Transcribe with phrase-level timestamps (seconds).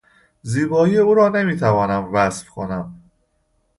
[0.41, 3.01] زیبایی او را نمیتوانم وصف کنم.